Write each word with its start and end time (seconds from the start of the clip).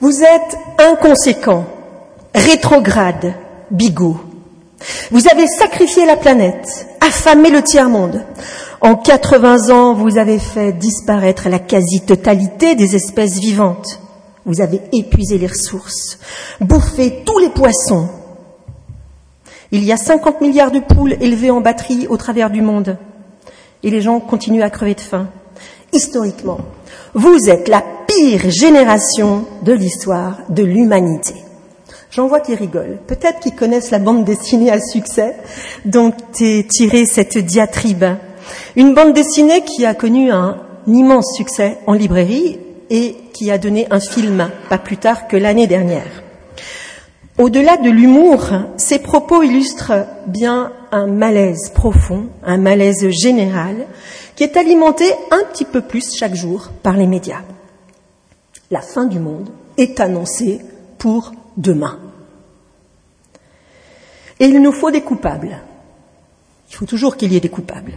Vous 0.00 0.22
êtes 0.22 0.56
inconséquent, 0.78 1.64
rétrograde, 2.32 3.34
bigot. 3.72 4.16
Vous 5.10 5.26
avez 5.28 5.48
sacrifié 5.48 6.06
la 6.06 6.16
planète, 6.16 6.86
affamé 7.00 7.50
le 7.50 7.62
tiers-monde. 7.62 8.24
En 8.80 8.94
80 8.94 9.70
ans, 9.70 9.94
vous 9.94 10.16
avez 10.16 10.38
fait 10.38 10.70
disparaître 10.72 11.48
la 11.48 11.58
quasi-totalité 11.58 12.76
des 12.76 12.94
espèces 12.94 13.40
vivantes. 13.40 13.98
Vous 14.46 14.60
avez 14.60 14.80
épuisé 14.92 15.36
les 15.36 15.48
ressources, 15.48 16.20
bouffé 16.60 17.24
tous 17.26 17.40
les 17.40 17.50
poissons. 17.50 18.08
Il 19.72 19.82
y 19.82 19.90
a 19.90 19.96
50 19.96 20.40
milliards 20.40 20.70
de 20.70 20.78
poules 20.78 21.16
élevées 21.20 21.50
en 21.50 21.60
batterie 21.60 22.06
au 22.08 22.16
travers 22.16 22.50
du 22.50 22.62
monde. 22.62 22.98
Et 23.82 23.90
les 23.90 24.00
gens 24.00 24.20
continuent 24.20 24.62
à 24.62 24.70
crever 24.70 24.94
de 24.94 25.00
faim. 25.00 25.26
Historiquement, 25.92 26.60
vous 27.14 27.48
êtes 27.48 27.66
la 27.66 27.82
pire 28.08 28.50
génération 28.50 29.44
de 29.62 29.72
l'histoire 29.72 30.38
de 30.48 30.64
l'humanité. 30.64 31.34
J'en 32.10 32.26
vois 32.26 32.40
qui 32.40 32.54
rigolent. 32.54 32.98
Peut-être 33.06 33.38
qu'ils 33.38 33.54
connaissent 33.54 33.90
la 33.90 33.98
bande 33.98 34.24
dessinée 34.24 34.70
à 34.70 34.80
succès 34.80 35.36
dont 35.84 36.12
est 36.40 36.68
tirée 36.68 37.04
cette 37.04 37.38
diatribe. 37.38 38.06
Une 38.76 38.94
bande 38.94 39.12
dessinée 39.12 39.60
qui 39.60 39.84
a 39.84 39.94
connu 39.94 40.32
un 40.32 40.56
immense 40.86 41.36
succès 41.36 41.78
en 41.86 41.92
librairie 41.92 42.58
et 42.88 43.14
qui 43.34 43.50
a 43.50 43.58
donné 43.58 43.86
un 43.90 44.00
film 44.00 44.50
pas 44.70 44.78
plus 44.78 44.96
tard 44.96 45.28
que 45.28 45.36
l'année 45.36 45.66
dernière. 45.66 46.24
Au-delà 47.36 47.76
de 47.76 47.90
l'humour, 47.90 48.48
ces 48.78 48.98
propos 48.98 49.42
illustrent 49.42 50.06
bien 50.26 50.72
un 50.90 51.06
malaise 51.06 51.70
profond, 51.74 52.30
un 52.42 52.56
malaise 52.56 53.10
général, 53.10 53.86
qui 54.34 54.44
est 54.44 54.56
alimenté 54.56 55.04
un 55.30 55.44
petit 55.52 55.66
peu 55.66 55.82
plus 55.82 56.16
chaque 56.16 56.34
jour 56.34 56.70
par 56.82 56.96
les 56.96 57.06
médias. 57.06 57.42
La 58.70 58.80
fin 58.80 59.06
du 59.06 59.18
monde 59.18 59.48
est 59.76 60.00
annoncée 60.00 60.60
pour 60.98 61.32
demain. 61.56 61.98
Et 64.40 64.46
il 64.46 64.60
nous 64.60 64.72
faut 64.72 64.90
des 64.90 65.00
coupables. 65.00 65.58
Il 66.70 66.76
faut 66.76 66.84
toujours 66.84 67.16
qu'il 67.16 67.32
y 67.32 67.36
ait 67.36 67.40
des 67.40 67.48
coupables. 67.48 67.94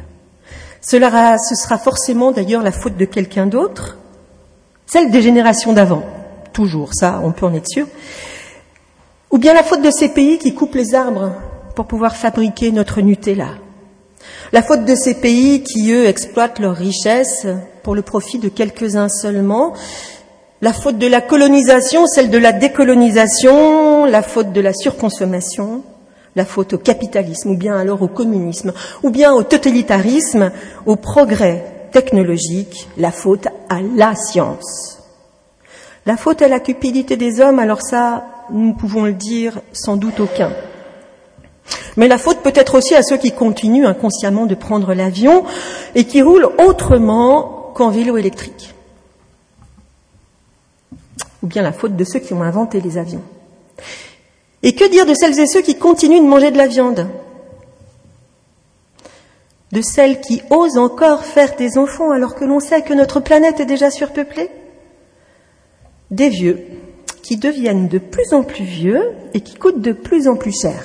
Cela, 0.82 1.38
ce 1.38 1.56
sera 1.56 1.78
forcément 1.78 2.32
d'ailleurs 2.32 2.64
la 2.64 2.72
faute 2.72 2.98
de 2.98 3.06
quelqu'un 3.06 3.46
d'autre, 3.46 3.98
celle 4.88 5.12
des 5.12 5.22
générations 5.22 5.74
d'avant, 5.74 6.04
toujours, 6.54 6.94
ça, 6.94 7.22
on 7.24 7.32
peut 7.32 7.46
en 7.46 7.54
être 7.54 7.68
sûr, 7.68 7.88
ou 9.30 9.38
bien 9.38 9.54
la 9.54 9.64
faute 9.64 9.84
de 9.84 9.92
ces 9.92 10.10
pays 10.10 10.40
qui 10.40 10.56
coupent 10.56 10.76
les 10.76 10.96
arbres 10.96 11.34
pour 11.76 11.86
pouvoir 11.86 12.16
fabriquer 12.16 12.72
notre 12.72 13.00
Nutella, 13.02 13.50
la 14.52 14.64
faute 14.64 14.86
de 14.86 14.96
ces 14.96 15.14
pays 15.14 15.64
qui, 15.64 15.92
eux, 15.92 16.08
exploitent 16.08 16.60
leurs 16.60 16.76
richesses 16.76 17.48
pour 17.84 17.94
le 17.94 18.02
profit 18.02 18.40
de 18.40 18.50
quelques-uns 18.50 19.10
seulement, 19.10 19.74
la 20.62 20.74
faute 20.74 21.00
de 21.00 21.08
la 21.08 21.22
colonisation, 21.22 22.06
celle 22.06 22.30
de 22.30 22.38
la 22.38 22.52
décolonisation, 22.52 24.06
la 24.06 24.22
faute 24.22 24.52
de 24.52 24.62
la 24.62 24.74
surconsommation, 24.74 25.82
la 26.36 26.46
faute 26.46 26.74
au 26.74 26.78
capitalisme, 26.78 27.50
ou 27.50 27.58
bien 27.58 27.76
alors 27.76 28.04
au 28.04 28.08
communisme, 28.08 28.72
ou 29.02 29.10
bien 29.10 29.34
au 29.34 29.42
totalitarisme, 29.42 30.52
au 30.86 30.96
progrès 30.98 31.90
technologique, 31.92 32.88
la 32.98 33.12
faute 33.12 33.48
à 33.70 33.82
la 33.96 34.16
science. 34.16 35.00
La 36.06 36.16
faute 36.16 36.44
à 36.44 36.48
la 36.48 36.60
cupidité 36.60 37.18
des 37.18 37.42
hommes, 37.42 37.60
alors 37.60 37.82
ça, 37.82 38.26
nous 38.52 38.74
pouvons 38.74 39.06
le 39.06 39.14
dire 39.14 39.62
sans 39.74 39.98
doute 39.98 40.20
aucun. 40.20 40.52
Mais 41.98 42.08
la 42.08 42.18
faute 42.20 42.40
peut 42.40 42.54
être 42.54 42.76
aussi 42.76 42.96
à 42.96 43.02
ceux 43.02 43.18
qui 43.18 43.32
continuent 43.32 43.86
inconsciemment 43.86 44.46
de 44.46 44.56
prendre 44.56 44.94
l'avion 44.94 45.44
et 45.96 46.06
qui 46.06 46.22
roulent 46.22 46.50
autrement 46.60 47.72
qu'en 47.74 47.90
vélo 47.90 48.18
électrique 48.18 48.71
ou 51.44 51.48
bien 51.48 51.62
la 51.62 51.72
faute 51.72 51.96
de 51.96 52.04
ceux 52.04 52.20
qui 52.20 52.34
ont 52.34 52.44
inventé 52.44 52.82
les 52.82 52.98
avions. 52.98 53.24
Et 54.64 54.74
que 54.76 54.88
dire 54.90 55.06
de 55.06 55.14
celles 55.14 55.40
et 55.40 55.48
ceux 55.48 55.62
qui 55.62 55.76
continuent 55.76 56.22
de 56.22 56.28
manger 56.28 56.52
de 56.52 56.58
la 56.58 56.68
viande? 56.68 57.08
De 59.72 59.82
celles 59.82 60.22
qui 60.22 60.42
osent 60.50 60.78
encore 60.78 61.24
faire 61.24 61.56
des 61.56 61.78
enfants 61.78 62.12
alors 62.12 62.36
que 62.36 62.46
l'on 62.46 62.60
sait 62.60 62.84
que 62.84 62.94
notre 62.94 63.20
planète 63.20 63.60
est 63.60 63.66
déjà 63.66 63.90
surpeuplée? 63.90 64.50
Des 66.12 66.30
vieux 66.30 66.68
qui 67.24 67.38
deviennent 67.38 67.88
de 67.88 67.98
plus 67.98 68.34
en 68.34 68.44
plus 68.44 68.66
vieux 68.66 69.12
et 69.34 69.42
qui 69.42 69.56
coûtent 69.56 69.82
de 69.82 69.94
plus 69.94 70.28
en 70.28 70.36
plus 70.36 70.52
cher. 70.52 70.84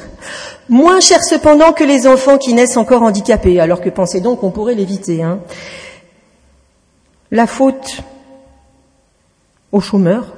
Moins 0.68 1.00
cher 1.00 1.22
cependant 1.22 1.72
que 1.72 1.84
les 1.84 2.06
enfants 2.06 2.38
qui 2.38 2.54
naissent 2.54 2.76
encore 2.76 3.02
handicapés, 3.02 3.60
alors 3.60 3.80
que 3.80 3.90
pensez 3.90 4.20
donc 4.20 4.40
qu'on 4.40 4.50
pourrait 4.50 4.74
l'éviter. 4.74 5.22
Hein? 5.22 5.40
La 7.30 7.46
faute 7.46 8.02
aux 9.72 9.80
chômeurs, 9.80 10.36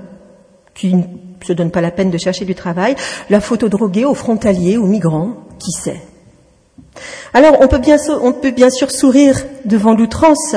qui 0.78 0.94
ne 0.94 1.02
se 1.44 1.52
donnent 1.52 1.72
pas 1.72 1.80
la 1.80 1.90
peine 1.90 2.10
de 2.10 2.18
chercher 2.18 2.44
du 2.44 2.54
travail, 2.54 2.94
la 3.28 3.40
photo 3.40 3.68
droguée 3.68 4.04
aux 4.04 4.14
frontaliers, 4.14 4.78
aux 4.78 4.86
migrants, 4.86 5.34
qui 5.58 5.72
sait? 5.72 6.00
Alors 7.34 7.56
on 7.60 7.68
peut, 7.68 7.78
bien, 7.78 7.96
on 8.22 8.32
peut 8.32 8.52
bien 8.52 8.70
sûr 8.70 8.90
sourire 8.90 9.44
devant 9.64 9.94
l'outrance, 9.94 10.56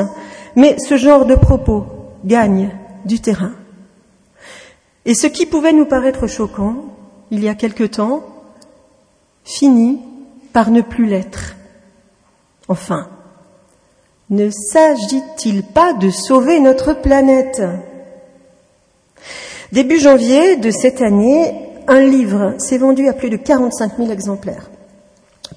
mais 0.56 0.78
ce 0.80 0.96
genre 0.96 1.26
de 1.26 1.36
propos 1.36 1.86
gagne 2.24 2.70
du 3.06 3.20
terrain. 3.20 3.54
Et 5.06 5.16
ce 5.16 5.28
qui 5.28 5.48
pouvait 5.48 5.74
nous 5.74 5.86
paraître 5.86 6.28
choquant, 6.28 6.76
il 7.32 7.44
y 7.44 7.50
a 7.50 7.56
quelque 7.56 7.84
temps, 7.84 8.24
finit 9.44 10.00
par 10.54 10.70
ne 10.70 10.82
plus 10.82 11.08
l'être. 11.08 11.56
Enfin, 12.68 13.08
ne 14.30 14.50
s'agit-il 14.52 15.64
pas 15.64 15.94
de 15.94 16.12
sauver 16.12 16.60
notre 16.60 16.94
planète? 16.94 17.62
Début 19.72 20.02
janvier 20.02 20.58
de 20.58 20.70
cette 20.70 21.02
année, 21.02 21.50
un 21.88 22.02
livre 22.02 22.56
s'est 22.58 22.78
vendu 22.78 23.08
à 23.08 23.14
plus 23.14 23.30
de 23.30 23.38
45 23.38 23.94
000 23.98 24.12
exemplaires. 24.12 24.70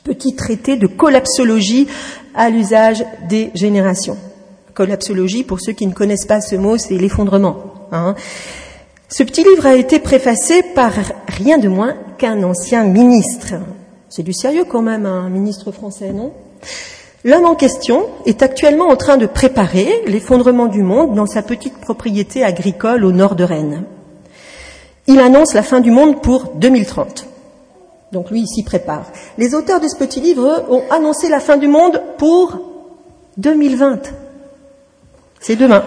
Petit 0.05 0.37
traité 0.37 0.77
de 0.77 0.87
collapsologie 0.87 1.89
à 2.33 2.49
l'usage 2.49 3.05
des 3.29 3.51
générations. 3.57 4.17
Collapsologie, 4.73 5.43
pour 5.43 5.61
ceux 5.61 5.73
qui 5.73 5.89
ne 5.89 5.93
connaissent 5.93 6.27
pas 6.27 6.41
ce 6.41 6.55
mot, 6.55 6.79
c'est 6.79 6.95
l'effondrement. 6.95 7.57
Hein. 7.91 8.15
Ce 9.09 9.25
petit 9.25 9.43
livre 9.43 9.67
a 9.67 9.75
été 9.75 9.99
préfacé 9.99 10.63
par 10.63 10.93
rien 11.27 11.59
de 11.59 11.67
moins 11.67 11.97
qu'un 12.17 12.41
ancien 12.45 12.85
ministre. 12.85 13.55
C'est 14.09 14.23
du 14.23 14.33
sérieux 14.33 14.65
quand 14.65 14.83
même, 14.83 15.07
un 15.07 15.29
ministre 15.29 15.73
français, 15.73 16.13
non? 16.13 16.33
L'homme 17.25 17.47
en 17.47 17.57
question 17.57 18.07
est 18.27 18.43
actuellement 18.43 18.91
en 18.91 18.97
train 18.97 19.17
de 19.17 19.27
préparer 19.27 20.03
l'effondrement 20.07 20.67
du 20.67 20.83
monde 20.83 21.17
dans 21.17 21.27
sa 21.27 21.43
petite 21.43 21.79
propriété 21.79 22.45
agricole 22.45 23.05
au 23.05 23.11
nord 23.11 23.35
de 23.35 23.43
Rennes. 23.43 23.85
Il 25.07 25.21
annonce 25.21 25.55
la 25.55 25.63
fin 25.63 25.81
du 25.81 25.91
monde 25.91 26.23
pour 26.23 26.53
2030. 26.55 27.27
Donc 28.13 28.31
lui, 28.31 28.43
il 28.43 28.47
s'y 28.47 28.63
prépare. 28.63 29.07
Les 29.39 29.55
auteurs 29.55 29.81
de 29.81 29.89
ce 29.89 29.97
petit 29.97 30.21
livre 30.21 30.65
ont 30.71 30.83
annoncé 30.91 31.29
la 31.29 31.41
fin 31.41 31.57
du 31.57 31.69
monde 31.69 32.01
pour 32.17 32.59
2020. 33.37 34.13
C'est 35.41 35.57
demain. 35.57 35.85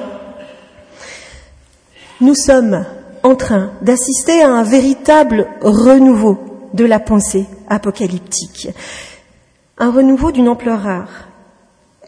Nous 2.19 2.35
sommes 2.35 2.85
en 3.23 3.35
train 3.35 3.71
d'assister 3.81 4.41
à 4.41 4.49
un 4.49 4.63
véritable 4.63 5.47
renouveau 5.61 6.37
de 6.73 6.85
la 6.85 6.99
pensée 6.99 7.45
apocalyptique. 7.69 8.69
Un 9.77 9.91
renouveau 9.91 10.31
d'une 10.31 10.49
ampleur 10.49 10.81
rare 10.81 11.27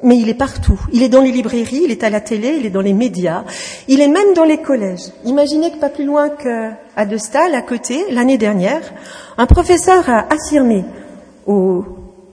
mais 0.04 0.18
il 0.18 0.30
est 0.30 0.34
partout. 0.34 0.80
Il 0.94 1.04
est 1.04 1.10
dans 1.10 1.22
les 1.22 1.32
librairies, 1.32 1.82
il 1.86 1.92
est 1.92 2.04
à 2.04 2.10
la 2.10 2.22
télé, 2.22 2.56
il 2.60 2.66
est 2.66 2.70
dans 2.70 2.82
les 2.82 2.94
médias, 2.94 3.44
il 3.88 4.02
est 4.02 4.08
même 4.08 4.34
dans 4.34 4.44
les 4.44 4.60
collèges. 4.60 5.12
Imaginez 5.26 5.72
que 5.72 5.78
pas 5.78 5.90
plus 5.90 6.06
loin 6.06 6.30
qu'à 6.30 7.06
De 7.06 7.18
Stahl, 7.18 7.54
à 7.56 7.62
côté, 7.62 8.06
l'année 8.12 8.38
dernière, 8.38 8.82
un 9.38 9.46
professeur 9.46 10.10
a 10.10 10.28
affirmé 10.32 10.86
aux 11.48 11.84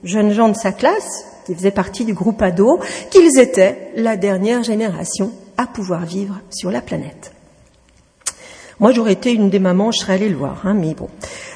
jeunes 0.03 0.31
gens 0.31 0.49
de 0.49 0.55
sa 0.55 0.71
classe, 0.71 1.25
qui 1.45 1.55
faisaient 1.55 1.71
partie 1.71 2.05
du 2.05 2.13
groupe 2.13 2.41
ado, 2.41 2.79
qu'ils 3.09 3.39
étaient 3.39 3.91
la 3.95 4.17
dernière 4.17 4.63
génération 4.63 5.31
à 5.57 5.65
pouvoir 5.65 6.05
vivre 6.05 6.39
sur 6.49 6.71
la 6.71 6.81
planète. 6.81 7.31
Moi, 8.79 8.91
j'aurais 8.91 9.13
été 9.13 9.33
une 9.33 9.49
des 9.49 9.59
mamans, 9.59 9.91
je 9.91 9.99
serais 9.99 10.13
allée 10.13 10.29
le 10.29 10.35
voir, 10.35 10.61
hein, 10.65 10.75
mais 10.75 10.93
bon. 10.93 11.09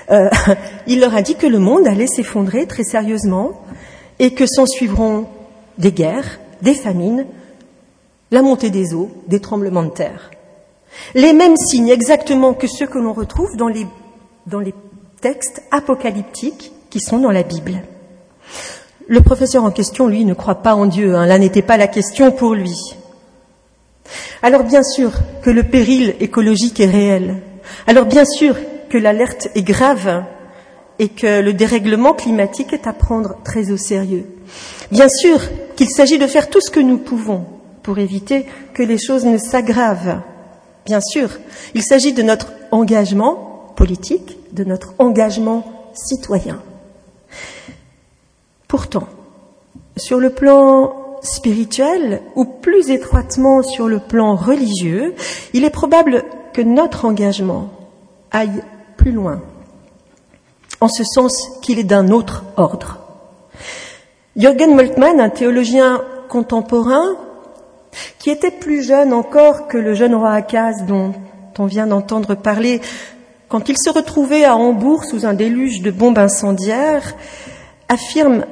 Euh, 0.10 0.30
il 0.88 1.00
leur 1.00 1.14
a 1.14 1.22
dit 1.22 1.36
que 1.36 1.46
le 1.46 1.60
monde 1.60 1.88
allait 1.88 2.07
s'effondrer 2.07 2.66
très 2.66 2.84
sérieusement 2.84 3.62
et 4.18 4.34
que 4.34 4.46
s'en 4.48 4.66
suivront 4.66 5.28
des 5.81 5.92
guerres, 5.92 6.39
des 6.62 6.75
famines, 6.75 7.25
la 8.30 8.42
montée 8.42 8.69
des 8.69 8.94
eaux, 8.94 9.12
des 9.28 9.42
tremblements 9.42 9.83
de 9.83 9.89
terre. 9.89 10.31
Les 11.16 11.33
mêmes 11.33 11.57
signes 11.57 11.89
exactement 11.89 12.54
que 12.54 12.68
ceux 12.68 12.88
que 12.88 13.00
l'on 13.00 13.13
retrouve 13.13 13.57
dans 13.57 13.68
les, 13.68 13.86
textes 15.19 15.62
apocalyptiques 15.69 16.72
qui 16.89 17.00
sont 17.00 17.19
dans 17.19 17.31
la 17.31 17.44
Bible. 17.44 17.83
Le 19.07 19.22
professeur 19.22 19.63
en 19.63 19.72
question, 19.72 20.07
lui, 20.07 20.25
ne 20.25 20.33
croit 20.33 20.63
pas 20.63 20.74
en 20.74 20.88
Dieu. 20.88 21.16
Hein. 21.16 21.28
Là 21.28 21.38
n'était 21.38 21.62
pas 21.62 21.78
la 21.78 21.88
question 21.88 22.31
pour 22.31 22.56
lui. 22.56 22.75
Alors 24.42 24.63
bien 24.63 24.81
sûr 24.83 25.12
que 25.44 25.51
le 25.51 25.63
péril 25.63 26.16
écologique 26.19 26.80
est 26.80 26.88
réel. 26.88 27.42
Alors 27.86 28.06
bien 28.06 28.25
sûr 28.25 28.56
que 28.89 28.98
l'alerte 28.98 29.50
est 29.54 29.63
grave 29.63 30.24
et 31.01 31.09
que 31.09 31.42
le 31.42 31.51
dérèglement 31.53 32.13
climatique 32.13 32.74
est 32.74 32.86
à 32.86 32.94
prendre 32.94 33.36
très 33.44 33.71
au 33.71 33.77
sérieux. 33.77 34.27
Bien 34.92 35.09
sûr 35.09 35.42
qu'il 35.75 35.89
s'agit 35.89 36.19
de 36.19 36.27
faire 36.27 36.48
tout 36.48 36.62
ce 36.62 36.69
que 36.69 36.80
nous 36.80 37.00
pouvons 37.00 37.44
pour 37.81 37.98
éviter 37.98 38.45
que 38.75 38.83
les 38.83 39.00
choses 39.00 39.25
ne 39.25 39.39
s'aggravent. 39.39 40.21
Bien 40.86 41.01
sûr, 41.01 41.31
il 41.74 41.81
s'agit 41.81 42.13
de 42.13 42.21
notre 42.21 42.53
engagement 42.69 43.74
politique, 43.75 44.38
de 44.53 44.63
notre 44.63 44.94
engagement 45.00 45.89
citoyen. 45.95 46.62
Pourtant, 48.68 49.07
sur 49.97 50.19
le 50.19 50.30
plan 50.30 51.18
spirituel 51.24 52.21
ou 52.36 52.45
plus 52.45 52.92
étroitement 52.92 53.63
sur 53.63 53.88
le 53.88 53.97
plan 53.97 54.36
religieux, 54.36 55.15
il 55.54 55.65
est 55.65 55.71
probable 55.71 56.24
que 56.54 56.62
notre 56.62 57.06
engagement 57.06 57.69
aille 58.31 58.62
plus 58.97 59.12
loin, 59.12 59.42
en 60.81 60.88
ce 60.88 61.04
sens 61.04 61.51
qu'il 61.62 61.80
est 61.80 61.83
d'un 61.83 62.10
autre 62.10 62.44
ordre. 62.57 62.98
Jürgen 64.36 64.75
Moltmann, 64.75 65.22
un 65.22 65.30
théologien 65.30 66.01
contemporain, 66.28 67.16
qui 68.19 68.30
était 68.30 68.51
plus 68.51 68.83
jeune 68.83 69.13
encore 69.13 69.68
que 69.68 69.78
le 69.78 69.94
jeune 69.94 70.16
roi 70.16 70.31
Akaz 70.31 70.86
dont 70.88 71.13
on 71.60 71.66
vient 71.66 71.88
d'entendre 71.88 72.36
parler, 72.36 72.81
quand 73.48 73.69
il 73.69 73.78
se 73.78 73.89
retrouvait 73.89 74.45
à 74.45 74.56
Hambourg 74.56 75.04
sous 75.04 75.25
un 75.25 75.33
déluge 75.33 75.81
de 75.81 75.92
bombes 75.92 76.18
incendiaires, 76.18 77.13
affirme 77.88 78.45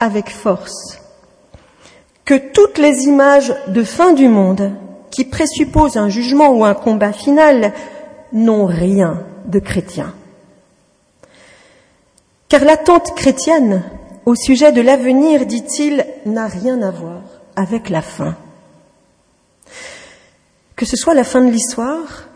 avec 0.00 0.30
force 0.30 0.98
que 2.24 2.34
toutes 2.34 2.78
les 2.78 3.04
images 3.04 3.54
de 3.68 3.84
fin 3.84 4.12
du 4.12 4.28
monde 4.28 4.72
qui 5.10 5.24
présupposent 5.24 5.96
un 5.96 6.08
jugement 6.08 6.50
ou 6.50 6.64
un 6.64 6.74
combat 6.74 7.12
final 7.12 7.72
n'ont 8.32 8.66
rien 8.66 9.22
de 9.46 9.58
chrétien. 9.58 10.12
Car 12.52 12.66
l'attente 12.66 13.14
chrétienne 13.16 13.82
au 14.26 14.34
sujet 14.34 14.72
de 14.72 14.82
l'avenir, 14.82 15.46
dit-il, 15.46 16.04
n'a 16.26 16.48
rien 16.48 16.82
à 16.82 16.90
voir 16.90 17.22
avec 17.56 17.88
la 17.88 18.02
fin. 18.02 18.36
Que 20.76 20.84
ce 20.84 20.94
soit 20.94 21.14
la 21.14 21.24
fin 21.24 21.40
de 21.40 21.50
l'histoire, 21.50 22.28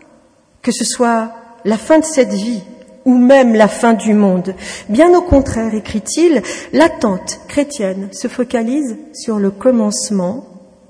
que 0.63 0.71
ce 0.71 0.85
soit 0.85 1.33
la 1.65 1.77
fin 1.77 1.99
de 1.99 2.03
cette 2.03 2.33
vie, 2.33 2.63
ou 3.05 3.15
même 3.15 3.53
la 3.53 3.67
fin 3.67 3.93
du 3.93 4.15
monde. 4.15 4.55
Bien 4.89 5.15
au 5.15 5.21
contraire, 5.21 5.75
écrit-il, 5.75 6.41
l'attente 6.73 7.41
chrétienne 7.47 8.09
se 8.11 8.27
focalise 8.27 8.97
sur 9.13 9.37
le 9.37 9.51
commencement, 9.51 10.47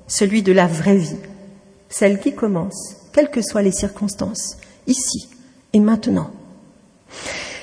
celui 0.07 0.41
de 0.41 0.53
la 0.53 0.68
vraie 0.68 0.95
vie, 0.95 1.19
celle 1.89 2.21
qui 2.21 2.33
commence, 2.33 2.95
quelles 3.12 3.30
que 3.30 3.41
soient 3.41 3.62
les 3.62 3.73
circonstances, 3.73 4.56
ici 4.88 5.27
et 5.73 5.81
maintenant. 5.81 6.31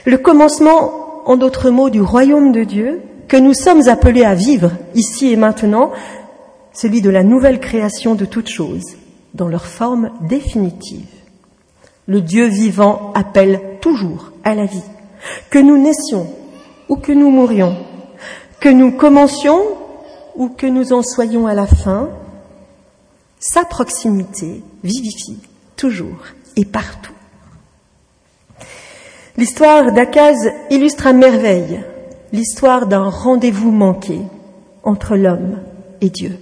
Le 0.04 0.18
commencement, 0.18 1.03
en 1.24 1.36
d'autres 1.36 1.70
mots, 1.70 1.90
du 1.90 2.00
royaume 2.00 2.52
de 2.52 2.64
Dieu, 2.64 3.02
que 3.28 3.36
nous 3.36 3.54
sommes 3.54 3.88
appelés 3.88 4.24
à 4.24 4.34
vivre 4.34 4.72
ici 4.94 5.32
et 5.32 5.36
maintenant, 5.36 5.92
celui 6.72 7.00
de 7.00 7.10
la 7.10 7.22
nouvelle 7.22 7.60
création 7.60 8.14
de 8.14 8.24
toutes 8.24 8.48
choses, 8.48 8.96
dans 9.32 9.48
leur 9.48 9.66
forme 9.66 10.10
définitive. 10.28 11.06
Le 12.06 12.20
Dieu 12.20 12.46
vivant 12.46 13.12
appelle 13.14 13.60
toujours 13.80 14.32
à 14.44 14.54
la 14.54 14.66
vie. 14.66 14.82
Que 15.50 15.58
nous 15.58 15.78
naissions 15.78 16.26
ou 16.88 16.96
que 16.96 17.12
nous 17.12 17.30
mourions, 17.30 17.76
que 18.60 18.68
nous 18.68 18.92
commencions 18.92 19.62
ou 20.36 20.48
que 20.48 20.66
nous 20.66 20.92
en 20.92 21.02
soyons 21.02 21.46
à 21.46 21.54
la 21.54 21.66
fin, 21.66 22.10
sa 23.38 23.64
proximité 23.64 24.62
vivifie 24.82 25.38
toujours 25.76 26.26
et 26.56 26.64
partout. 26.64 27.13
L'histoire 29.36 29.90
d'Akaz 29.90 30.52
illustre 30.70 31.08
à 31.08 31.12
merveille 31.12 31.82
l'histoire 32.32 32.86
d'un 32.86 33.08
rendez-vous 33.08 33.72
manqué 33.72 34.20
entre 34.84 35.16
l'homme 35.16 35.58
et 36.00 36.08
Dieu. 36.08 36.38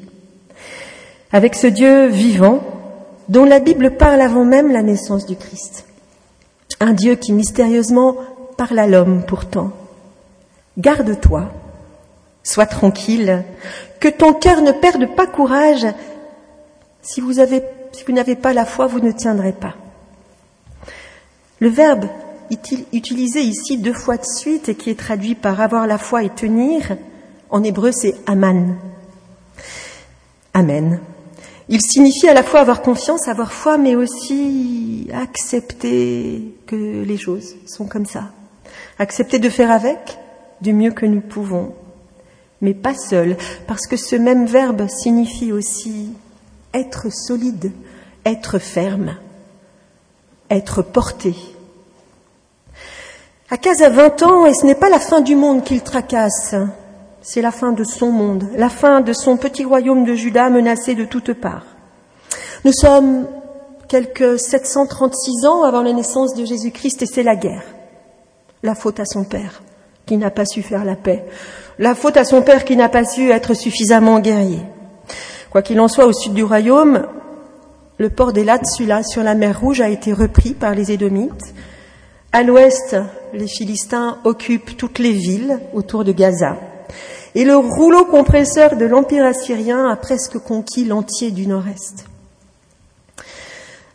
Avec 1.32 1.54
ce 1.54 1.66
Dieu 1.66 2.08
vivant 2.08 2.62
dont 3.30 3.46
la 3.46 3.60
Bible 3.60 3.96
parle 3.96 4.20
avant 4.20 4.44
même 4.44 4.70
la 4.70 4.82
naissance 4.82 5.24
du 5.24 5.36
Christ. 5.36 5.86
Un 6.80 6.92
Dieu 6.92 7.14
qui 7.14 7.32
mystérieusement 7.32 8.16
parle 8.58 8.78
à 8.78 8.86
l'homme 8.86 9.24
pourtant. 9.26 9.70
Garde-toi, 10.76 11.50
sois 12.42 12.66
tranquille, 12.66 13.42
que 14.00 14.08
ton 14.08 14.34
cœur 14.34 14.60
ne 14.60 14.72
perde 14.72 15.14
pas 15.14 15.26
courage. 15.26 15.86
Si 17.00 17.22
vous, 17.22 17.34
si 17.34 18.12
n'avez 18.12 18.36
pas 18.36 18.52
la 18.52 18.66
foi, 18.66 18.86
vous 18.86 19.00
ne 19.00 19.12
tiendrez 19.12 19.52
pas. 19.52 19.76
Le 21.58 21.68
verbe 21.68 22.04
utilisé 22.92 23.40
ici 23.40 23.78
deux 23.78 23.92
fois 23.92 24.16
de 24.16 24.24
suite 24.24 24.68
et 24.68 24.74
qui 24.74 24.90
est 24.90 24.98
traduit 24.98 25.34
par 25.34 25.60
avoir 25.60 25.86
la 25.86 25.98
foi 25.98 26.22
et 26.22 26.30
tenir, 26.30 26.96
en 27.50 27.62
hébreu 27.62 27.92
c'est 27.92 28.14
aman. 28.26 28.76
Amen. 30.54 31.00
Il 31.68 31.80
signifie 31.80 32.28
à 32.28 32.34
la 32.34 32.42
fois 32.42 32.60
avoir 32.60 32.82
confiance, 32.82 33.28
avoir 33.28 33.52
foi, 33.52 33.78
mais 33.78 33.94
aussi 33.94 35.08
accepter 35.14 36.54
que 36.66 37.02
les 37.02 37.16
choses 37.16 37.56
sont 37.66 37.86
comme 37.86 38.04
ça. 38.04 38.32
Accepter 38.98 39.38
de 39.38 39.48
faire 39.48 39.70
avec 39.70 40.18
du 40.60 40.72
mieux 40.72 40.90
que 40.90 41.06
nous 41.06 41.20
pouvons, 41.20 41.74
mais 42.60 42.74
pas 42.74 42.94
seul, 42.94 43.36
parce 43.66 43.86
que 43.86 43.96
ce 43.96 44.16
même 44.16 44.46
verbe 44.46 44.86
signifie 44.88 45.52
aussi 45.52 46.10
être 46.74 47.12
solide, 47.12 47.72
être 48.24 48.58
ferme, 48.58 49.16
être 50.50 50.82
porté, 50.82 51.34
Akaz 53.52 53.82
a 53.82 53.90
20 53.90 54.22
ans 54.22 54.46
et 54.46 54.54
ce 54.54 54.64
n'est 54.64 54.74
pas 54.74 54.88
la 54.88 54.98
fin 54.98 55.20
du 55.20 55.36
monde 55.36 55.62
qu'il 55.62 55.82
tracasse, 55.82 56.54
c'est 57.20 57.42
la 57.42 57.50
fin 57.50 57.72
de 57.72 57.84
son 57.84 58.10
monde, 58.10 58.48
la 58.56 58.70
fin 58.70 59.02
de 59.02 59.12
son 59.12 59.36
petit 59.36 59.62
royaume 59.62 60.06
de 60.06 60.14
Juda 60.14 60.48
menacé 60.48 60.94
de 60.94 61.04
toutes 61.04 61.34
parts. 61.34 61.66
Nous 62.64 62.72
sommes 62.72 63.26
quelques 63.88 64.40
736 64.40 65.44
ans 65.44 65.64
avant 65.64 65.82
la 65.82 65.92
naissance 65.92 66.34
de 66.34 66.46
Jésus-Christ 66.46 67.02
et 67.02 67.06
c'est 67.06 67.22
la 67.22 67.36
guerre. 67.36 67.64
La 68.62 68.74
faute 68.74 69.00
à 69.00 69.04
son 69.04 69.24
père 69.24 69.62
qui 70.06 70.16
n'a 70.16 70.30
pas 70.30 70.46
su 70.46 70.62
faire 70.62 70.86
la 70.86 70.96
paix. 70.96 71.26
La 71.78 71.94
faute 71.94 72.16
à 72.16 72.24
son 72.24 72.40
père 72.40 72.64
qui 72.64 72.74
n'a 72.74 72.88
pas 72.88 73.04
su 73.04 73.32
être 73.32 73.52
suffisamment 73.52 74.20
guerrier. 74.20 74.62
Quoi 75.50 75.60
qu'il 75.60 75.78
en 75.78 75.88
soit, 75.88 76.06
au 76.06 76.14
sud 76.14 76.32
du 76.32 76.42
royaume, 76.42 77.06
le 77.98 78.08
port 78.08 78.32
des 78.32 78.44
Latsula 78.44 79.02
sur 79.02 79.22
la 79.22 79.34
mer 79.34 79.60
Rouge 79.60 79.82
a 79.82 79.90
été 79.90 80.14
repris 80.14 80.54
par 80.54 80.74
les 80.74 80.90
Édomites. 80.90 81.52
À 82.32 82.44
l'ouest, 82.44 82.96
les 83.32 83.46
Philistins 83.46 84.18
occupent 84.24 84.76
toutes 84.76 84.98
les 84.98 85.12
villes 85.12 85.58
autour 85.72 86.04
de 86.04 86.12
Gaza. 86.12 86.56
Et 87.34 87.44
le 87.44 87.56
rouleau 87.56 88.04
compresseur 88.04 88.76
de 88.76 88.84
l'Empire 88.84 89.24
assyrien 89.24 89.88
a 89.88 89.96
presque 89.96 90.38
conquis 90.38 90.84
l'entier 90.84 91.30
du 91.30 91.46
nord-est. 91.46 92.04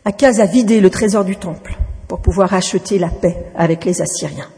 Akaz 0.04 0.40
a 0.40 0.46
vidé 0.46 0.80
le 0.80 0.90
trésor 0.90 1.24
du 1.24 1.36
temple 1.36 1.76
pour 2.08 2.20
pouvoir 2.20 2.54
acheter 2.54 2.98
la 2.98 3.08
paix 3.08 3.36
avec 3.54 3.84
les 3.84 4.00
Assyriens. 4.00 4.48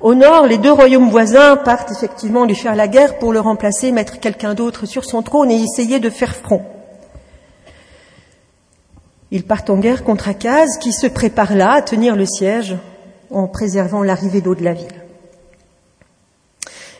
Au 0.00 0.14
nord, 0.14 0.46
les 0.46 0.58
deux 0.58 0.70
royaumes 0.70 1.10
voisins 1.10 1.56
partent 1.56 1.90
effectivement 1.90 2.44
lui 2.44 2.54
faire 2.54 2.76
la 2.76 2.86
guerre 2.86 3.18
pour 3.18 3.32
le 3.32 3.40
remplacer, 3.40 3.90
mettre 3.90 4.20
quelqu'un 4.20 4.54
d'autre 4.54 4.86
sur 4.86 5.04
son 5.04 5.22
trône 5.22 5.50
et 5.50 5.60
essayer 5.60 5.98
de 5.98 6.10
faire 6.10 6.36
front. 6.36 6.62
Ils 9.32 9.44
partent 9.44 9.70
en 9.70 9.78
guerre 9.78 10.04
contre 10.04 10.28
Akaz, 10.28 10.78
qui 10.78 10.92
se 10.92 11.08
prépare 11.08 11.56
là 11.56 11.72
à 11.72 11.82
tenir 11.82 12.14
le 12.14 12.26
siège 12.26 12.76
en 13.30 13.46
préservant 13.46 14.02
l'arrivée 14.02 14.40
d'eau 14.40 14.54
de 14.54 14.64
la 14.64 14.74
ville. 14.74 15.02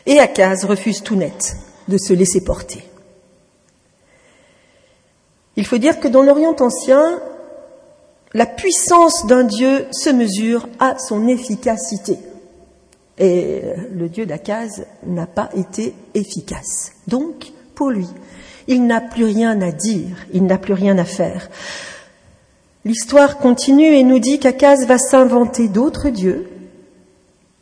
Et 0.05 0.19
Akaz 0.19 0.65
refuse 0.65 1.03
tout 1.03 1.15
net 1.15 1.55
de 1.87 1.97
se 1.97 2.13
laisser 2.13 2.43
porter. 2.43 2.83
Il 5.55 5.65
faut 5.65 5.77
dire 5.77 5.99
que 5.99 6.07
dans 6.07 6.23
l'Orient 6.23 6.55
ancien, 6.59 7.21
la 8.33 8.45
puissance 8.45 9.25
d'un 9.25 9.43
Dieu 9.43 9.87
se 9.91 10.09
mesure 10.09 10.67
à 10.79 10.97
son 10.97 11.27
efficacité. 11.27 12.17
Et 13.17 13.61
le 13.91 14.07
Dieu 14.07 14.25
d'Akaz 14.25 14.85
n'a 15.05 15.27
pas 15.27 15.49
été 15.53 15.93
efficace. 16.13 16.93
Donc, 17.07 17.51
pour 17.75 17.89
lui, 17.89 18.07
il 18.67 18.85
n'a 18.85 19.01
plus 19.01 19.25
rien 19.25 19.61
à 19.61 19.71
dire, 19.71 20.15
il 20.31 20.45
n'a 20.45 20.57
plus 20.57 20.73
rien 20.73 20.97
à 20.97 21.05
faire. 21.05 21.49
L'histoire 22.85 23.37
continue 23.37 23.93
et 23.93 24.03
nous 24.03 24.19
dit 24.19 24.39
qu'Akaz 24.39 24.85
va 24.85 24.97
s'inventer 24.97 25.67
d'autres 25.67 26.09
dieux 26.09 26.49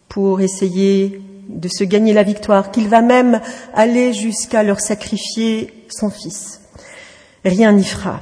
pour 0.08 0.42
essayer 0.42 1.22
de 1.50 1.68
se 1.68 1.84
gagner 1.84 2.14
la 2.14 2.24
victoire, 2.24 2.72
qu'il 2.72 2.88
va 2.88 3.02
même 3.02 3.42
aller 3.74 4.14
jusqu'à 4.14 4.64
leur 4.64 4.80
sacrifier 4.80 5.74
son 5.90 6.10
fils. 6.10 6.62
Rien 7.44 7.72
n'y 7.72 7.84
fera. 7.84 8.20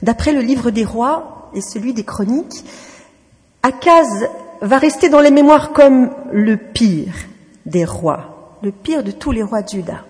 D'après 0.00 0.32
le 0.32 0.40
livre 0.40 0.70
des 0.70 0.84
rois 0.84 1.50
et 1.54 1.60
celui 1.60 1.92
des 1.92 2.04
chroniques, 2.04 2.64
Akaz 3.62 4.28
va 4.60 4.78
rester 4.78 5.08
dans 5.08 5.20
les 5.20 5.30
mémoires 5.30 5.72
comme 5.72 6.12
le 6.32 6.56
pire 6.56 7.14
des 7.66 7.84
rois, 7.84 8.58
le 8.62 8.72
pire 8.72 9.04
de 9.04 9.10
tous 9.10 9.32
les 9.32 9.42
rois 9.42 9.62
de 9.62 9.68
Juda. 9.68 10.04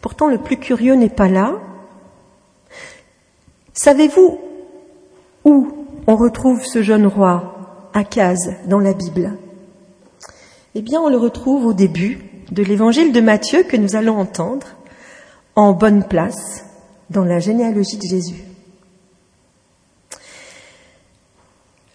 Pourtant, 0.00 0.28
le 0.28 0.38
plus 0.38 0.56
curieux 0.56 0.94
n'est 0.94 1.08
pas 1.08 1.28
là, 1.28 1.60
Savez-vous 3.74 4.38
où 5.44 5.86
on 6.06 6.16
retrouve 6.16 6.64
ce 6.64 6.82
jeune 6.82 7.06
roi, 7.06 7.88
Akaz, 7.94 8.54
dans 8.66 8.78
la 8.78 8.92
Bible? 8.92 9.38
Eh 10.74 10.82
bien, 10.82 11.00
on 11.00 11.08
le 11.08 11.16
retrouve 11.16 11.66
au 11.66 11.72
début 11.72 12.18
de 12.50 12.62
l'évangile 12.62 13.12
de 13.12 13.20
Matthieu 13.20 13.62
que 13.62 13.76
nous 13.76 13.96
allons 13.96 14.18
entendre, 14.18 14.66
en 15.56 15.72
bonne 15.72 16.04
place, 16.04 16.66
dans 17.10 17.24
la 17.24 17.38
généalogie 17.38 17.96
de 17.96 18.06
Jésus. 18.06 18.44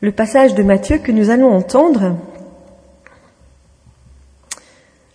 Le 0.02 0.12
passage 0.12 0.56
de 0.56 0.64
Matthieu 0.64 0.98
que 0.98 1.12
nous 1.12 1.30
allons 1.30 1.56
entendre, 1.56 2.16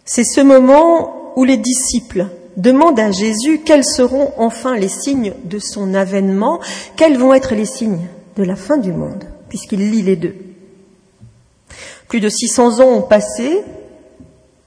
c'est 0.05 0.25
ce 0.25 0.41
moment 0.41 1.33
où 1.37 1.45
les 1.45 1.57
disciples 1.57 2.27
demandent 2.57 3.01
à 3.01 3.11
Jésus 3.11 3.61
quels 3.65 3.85
seront 3.85 4.33
enfin 4.37 4.77
les 4.77 4.89
signes 4.89 5.35
de 5.45 5.59
son 5.59 5.95
avènement, 5.95 6.61
quels 6.97 7.19
vont 7.19 7.35
être 7.35 7.55
les 7.55 7.67
signes 7.67 8.07
de 8.37 8.43
la 8.43 8.57
fin 8.57 8.77
du 8.77 8.93
monde, 8.93 9.25
puisqu'il 9.49 9.91
lit 9.91 10.03
les 10.03 10.17
deux. 10.17 10.35
Plus 12.09 12.21
de 12.21 12.29
600 12.29 12.81
ans 12.81 12.91
ont 12.91 13.03
passé 13.03 13.63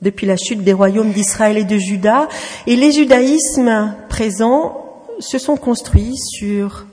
depuis 0.02 0.28
la 0.28 0.38
chute 0.38 0.64
des 0.64 0.74
royaumes 0.74 1.12
d'Israël 1.12 1.58
et 1.58 1.64
de 1.64 1.78
Juda, 1.78 2.28
et 2.68 2.76
les 2.76 2.92
judaïsmes 2.92 3.96
présents 4.10 4.86
se 5.20 5.38
sont 5.38 5.58
construits 5.58 6.18
sur 6.18 6.86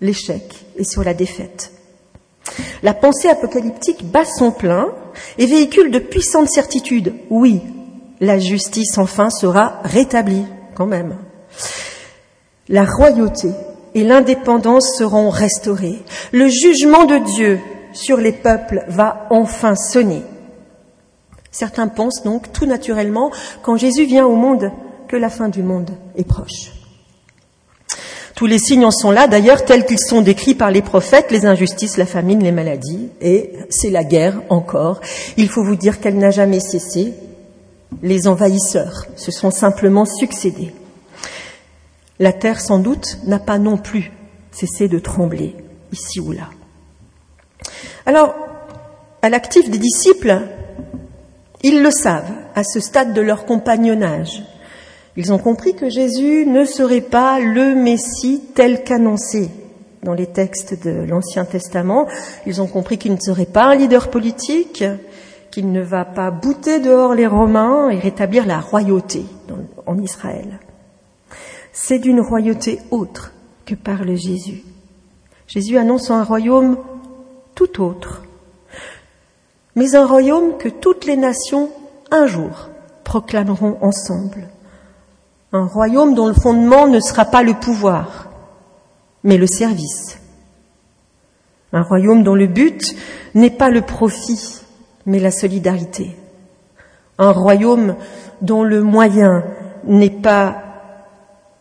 l'échec 0.00 0.42
et 0.76 0.84
sur 0.84 1.04
la 1.04 1.14
défaite. 1.14 1.72
La 2.82 2.94
pensée 2.94 3.28
apocalyptique 3.28 4.04
bat 4.04 4.24
son 4.24 4.50
plein 4.50 4.88
et 5.38 5.46
véhicule 5.46 5.90
de 5.90 5.98
puissantes 5.98 6.48
certitudes. 6.48 7.14
Oui, 7.30 7.60
la 8.20 8.38
justice 8.38 8.98
enfin 8.98 9.30
sera 9.30 9.80
rétablie 9.84 10.44
quand 10.74 10.86
même. 10.86 11.16
La 12.68 12.84
royauté 12.84 13.50
et 13.94 14.04
l'indépendance 14.04 14.96
seront 14.98 15.30
restaurées. 15.30 16.02
Le 16.32 16.48
jugement 16.48 17.04
de 17.04 17.18
Dieu 17.18 17.60
sur 17.92 18.18
les 18.18 18.32
peuples 18.32 18.84
va 18.88 19.26
enfin 19.30 19.74
sonner. 19.74 20.22
Certains 21.50 21.88
pensent 21.88 22.22
donc 22.22 22.52
tout 22.52 22.66
naturellement, 22.66 23.30
quand 23.62 23.76
Jésus 23.76 24.04
vient 24.04 24.26
au 24.26 24.36
monde, 24.36 24.70
que 25.08 25.16
la 25.16 25.30
fin 25.30 25.48
du 25.48 25.62
monde 25.62 25.90
est 26.16 26.26
proche. 26.26 26.72
Tous 28.34 28.44
les 28.44 28.58
signes 28.58 28.84
en 28.84 28.90
sont 28.90 29.10
là, 29.10 29.28
d'ailleurs, 29.28 29.64
tels 29.64 29.86
qu'ils 29.86 29.98
sont 29.98 30.20
décrits 30.20 30.54
par 30.54 30.70
les 30.70 30.82
prophètes, 30.82 31.30
les 31.30 31.46
injustices, 31.46 31.96
la 31.96 32.04
famine, 32.04 32.42
les 32.42 32.52
maladies, 32.52 33.08
et 33.22 33.52
c'est 33.70 33.88
la 33.88 34.04
guerre 34.04 34.42
encore. 34.50 35.00
Il 35.38 35.48
faut 35.48 35.64
vous 35.64 35.76
dire 35.76 36.00
qu'elle 36.00 36.18
n'a 36.18 36.30
jamais 36.30 36.60
cessé. 36.60 37.14
Les 38.02 38.26
envahisseurs 38.26 39.06
se 39.16 39.30
sont 39.30 39.50
simplement 39.50 40.04
succédés. 40.04 40.74
La 42.18 42.32
terre, 42.32 42.60
sans 42.60 42.78
doute, 42.78 43.18
n'a 43.24 43.38
pas 43.38 43.58
non 43.58 43.76
plus 43.76 44.12
cessé 44.50 44.88
de 44.88 44.98
trembler, 44.98 45.54
ici 45.92 46.20
ou 46.20 46.32
là. 46.32 46.48
Alors, 48.06 48.34
à 49.22 49.28
l'actif 49.28 49.70
des 49.70 49.78
disciples, 49.78 50.40
ils 51.62 51.82
le 51.82 51.90
savent 51.90 52.32
à 52.54 52.64
ce 52.64 52.80
stade 52.80 53.12
de 53.12 53.20
leur 53.20 53.44
compagnonnage. 53.44 54.42
Ils 55.16 55.32
ont 55.32 55.38
compris 55.38 55.74
que 55.74 55.90
Jésus 55.90 56.46
ne 56.46 56.64
serait 56.64 57.00
pas 57.00 57.40
le 57.40 57.74
Messie 57.74 58.42
tel 58.54 58.84
qu'annoncé 58.84 59.50
dans 60.02 60.14
les 60.14 60.26
textes 60.26 60.84
de 60.84 61.04
l'Ancien 61.04 61.44
Testament. 61.44 62.06
Ils 62.46 62.62
ont 62.62 62.66
compris 62.66 62.98
qu'il 62.98 63.12
ne 63.12 63.20
serait 63.20 63.46
pas 63.46 63.64
un 63.64 63.74
leader 63.74 64.08
politique, 64.08 64.84
qu'il 65.56 65.72
ne 65.72 65.80
va 65.80 66.04
pas 66.04 66.30
bouter 66.30 66.80
dehors 66.80 67.14
les 67.14 67.26
Romains 67.26 67.88
et 67.88 67.98
rétablir 67.98 68.44
la 68.44 68.60
royauté 68.60 69.24
en 69.86 69.96
Israël. 69.96 70.60
C'est 71.72 71.98
d'une 71.98 72.20
royauté 72.20 72.78
autre 72.90 73.32
que 73.64 73.74
parle 73.74 74.14
Jésus. 74.16 74.64
Jésus 75.46 75.78
annonce 75.78 76.10
un 76.10 76.24
royaume 76.24 76.76
tout 77.54 77.80
autre, 77.80 78.22
mais 79.76 79.94
un 79.94 80.04
royaume 80.04 80.58
que 80.58 80.68
toutes 80.68 81.06
les 81.06 81.16
nations 81.16 81.70
un 82.10 82.26
jour 82.26 82.68
proclameront 83.02 83.78
ensemble. 83.80 84.48
Un 85.54 85.64
royaume 85.64 86.14
dont 86.14 86.26
le 86.26 86.34
fondement 86.34 86.86
ne 86.86 87.00
sera 87.00 87.24
pas 87.24 87.42
le 87.42 87.54
pouvoir, 87.54 88.28
mais 89.24 89.38
le 89.38 89.46
service. 89.46 90.18
Un 91.72 91.82
royaume 91.82 92.24
dont 92.24 92.34
le 92.34 92.46
but 92.46 92.94
n'est 93.34 93.48
pas 93.48 93.70
le 93.70 93.80
profit, 93.80 94.65
mais 95.06 95.20
la 95.20 95.30
solidarité. 95.30 96.16
Un 97.18 97.32
royaume 97.32 97.96
dont 98.42 98.64
le 98.64 98.82
moyen 98.82 99.44
n'est 99.84 100.10
pas 100.10 100.62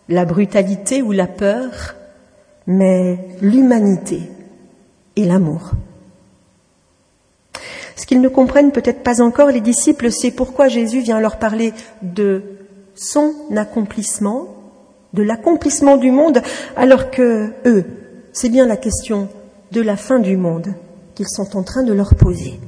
la 0.09 0.25
brutalité 0.25 1.01
ou 1.01 1.11
la 1.11 1.27
peur, 1.27 1.95
mais 2.67 3.19
l'humanité 3.41 4.29
et 5.15 5.25
l'amour. 5.25 5.71
Ce 7.95 8.05
qu'ils 8.05 8.21
ne 8.21 8.27
comprennent 8.27 8.71
peut-être 8.71 9.03
pas 9.03 9.21
encore, 9.21 9.49
les 9.49 9.61
disciples, 9.61 10.11
c'est 10.11 10.31
pourquoi 10.31 10.67
Jésus 10.67 10.99
vient 10.99 11.19
leur 11.19 11.37
parler 11.37 11.73
de 12.01 12.43
son 12.93 13.33
accomplissement, 13.55 14.47
de 15.13 15.23
l'accomplissement 15.23 15.97
du 15.97 16.11
monde, 16.11 16.41
alors 16.75 17.09
que 17.09 17.53
eux, 17.65 17.85
c'est 18.33 18.49
bien 18.49 18.67
la 18.67 18.77
question 18.77 19.29
de 19.71 19.81
la 19.81 19.95
fin 19.95 20.19
du 20.19 20.35
monde 20.35 20.73
qu'ils 21.15 21.29
sont 21.29 21.55
en 21.55 21.63
train 21.63 21.83
de 21.83 21.93
leur 21.93 22.15
poser. 22.15 22.59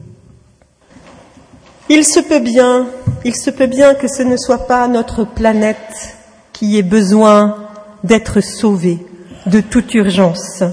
Il 1.89 2.06
se 2.06 2.20
peut 2.20 2.39
bien, 2.39 2.88
il 3.24 3.34
se 3.34 3.50
peut 3.50 3.65
bien 3.65 3.96
que 3.96 4.10
ce 4.10 4.22
ne 4.22 4.36
soit 4.36 4.67
pas 4.67 4.89
notre 4.89 5.24
planète 5.24 6.17
qui 6.51 6.77
ait 6.77 6.84
besoin 6.84 7.56
d'être 8.03 8.41
sauvée 8.41 9.00
de 9.46 9.62
toute 9.62 9.94
urgence, 9.94 10.63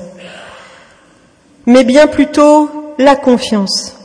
mais 1.67 1.85
bien 1.85 2.09
plutôt 2.09 2.69
la 2.99 3.15
confiance. 3.15 3.97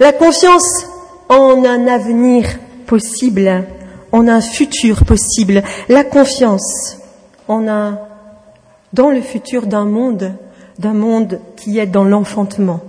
La 0.00 0.12
confiance 0.12 0.86
en 1.28 1.64
un 1.64 1.86
avenir 1.86 2.48
possible, 2.84 3.64
en 4.10 4.26
un 4.26 4.40
futur 4.40 5.04
possible, 5.04 5.62
la 5.88 6.02
confiance 6.02 6.96
en 7.46 7.68
un, 7.68 7.96
dans 8.92 9.10
le 9.10 9.22
futur 9.22 9.68
d'un 9.68 9.84
monde, 9.84 10.32
d'un 10.80 10.94
monde 10.94 11.38
qui 11.56 11.78
est 11.78 11.86
dans 11.86 12.04
l'enfantement. 12.04 12.80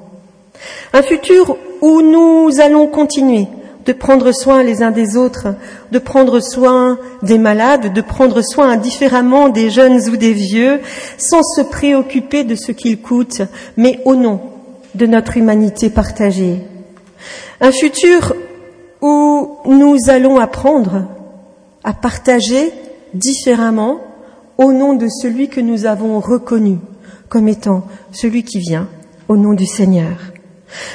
Un 0.93 1.03
futur 1.03 1.57
où 1.81 2.01
nous 2.01 2.59
allons 2.59 2.87
continuer 2.87 3.47
de 3.85 3.93
prendre 3.93 4.31
soin 4.31 4.63
les 4.63 4.83
uns 4.83 4.91
des 4.91 5.17
autres, 5.17 5.55
de 5.91 5.99
prendre 5.99 6.39
soin 6.39 6.99
des 7.23 7.39
malades, 7.39 7.93
de 7.93 8.01
prendre 8.01 8.41
soin 8.41 8.69
indifféremment 8.69 9.49
des 9.49 9.69
jeunes 9.71 9.99
ou 10.09 10.17
des 10.17 10.33
vieux, 10.33 10.79
sans 11.17 11.41
se 11.41 11.61
préoccuper 11.61 12.43
de 12.43 12.55
ce 12.55 12.71
qu'ils 12.71 13.01
coûtent, 13.01 13.41
mais 13.77 13.99
au 14.05 14.15
nom 14.15 14.39
de 14.93 15.05
notre 15.05 15.37
humanité 15.37 15.89
partagée. 15.89 16.61
Un 17.59 17.71
futur 17.71 18.35
où 19.01 19.57
nous 19.65 19.97
allons 20.09 20.39
apprendre 20.39 21.07
à 21.83 21.93
partager 21.93 22.71
différemment 23.13 23.99
au 24.57 24.73
nom 24.73 24.93
de 24.93 25.07
celui 25.07 25.49
que 25.49 25.61
nous 25.61 25.85
avons 25.85 26.19
reconnu 26.19 26.77
comme 27.29 27.47
étant 27.47 27.83
celui 28.11 28.43
qui 28.43 28.59
vient 28.59 28.87
au 29.27 29.37
nom 29.37 29.53
du 29.53 29.65
Seigneur. 29.65 30.17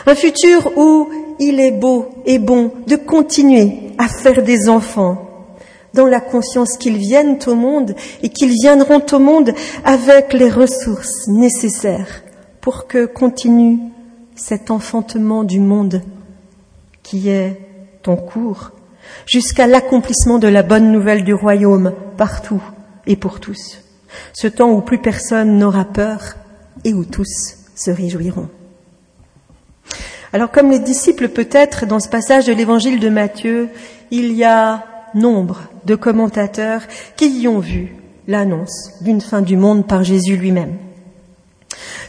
Un 0.06 0.14
futur 0.14 0.76
où 0.76 1.08
il 1.38 1.60
est 1.60 1.72
beau 1.72 2.08
et 2.24 2.38
bon 2.38 2.72
de 2.86 2.96
continuer 2.96 3.92
à 3.98 4.08
faire 4.08 4.42
des 4.42 4.68
enfants 4.68 5.22
dans 5.94 6.06
la 6.06 6.20
conscience 6.20 6.76
qu'ils 6.76 6.98
viennent 6.98 7.38
au 7.46 7.54
monde 7.54 7.94
et 8.22 8.28
qu'ils 8.28 8.52
viendront 8.52 9.02
au 9.12 9.18
monde 9.18 9.52
avec 9.84 10.32
les 10.32 10.50
ressources 10.50 11.26
nécessaires 11.28 12.22
pour 12.60 12.86
que 12.86 13.06
continue 13.06 13.78
cet 14.34 14.70
enfantement 14.70 15.44
du 15.44 15.60
monde 15.60 16.02
qui 17.02 17.30
est 17.30 17.60
en 18.06 18.16
cours 18.16 18.72
jusqu'à 19.24 19.66
l'accomplissement 19.66 20.38
de 20.38 20.48
la 20.48 20.62
bonne 20.62 20.92
nouvelle 20.92 21.24
du 21.24 21.34
royaume 21.34 21.92
partout 22.16 22.62
et 23.06 23.16
pour 23.16 23.40
tous. 23.40 23.78
Ce 24.32 24.46
temps 24.46 24.70
où 24.70 24.80
plus 24.80 24.98
personne 24.98 25.58
n'aura 25.58 25.84
peur 25.84 26.36
et 26.84 26.92
où 26.92 27.04
tous 27.04 27.56
se 27.74 27.90
réjouiront. 27.90 28.48
Alors 30.32 30.50
comme 30.50 30.70
les 30.70 30.78
disciples 30.78 31.28
peut-être 31.28 31.86
dans 31.86 32.00
ce 32.00 32.08
passage 32.08 32.46
de 32.46 32.52
l'évangile 32.52 33.00
de 33.00 33.08
Matthieu, 33.08 33.68
il 34.10 34.32
y 34.32 34.44
a 34.44 34.84
nombre 35.14 35.62
de 35.84 35.94
commentateurs 35.94 36.82
qui 37.16 37.40
y 37.40 37.48
ont 37.48 37.60
vu 37.60 37.96
l'annonce 38.26 38.92
d'une 39.00 39.20
fin 39.20 39.40
du 39.40 39.56
monde 39.56 39.86
par 39.86 40.02
Jésus 40.04 40.36
lui-même. 40.36 40.76